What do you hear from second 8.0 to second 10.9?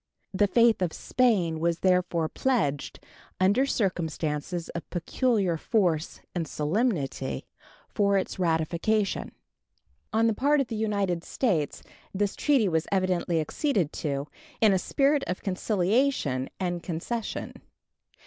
its ratification. On the part of the